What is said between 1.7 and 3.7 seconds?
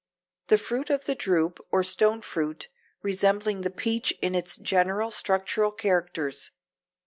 or stone fruit, resembling the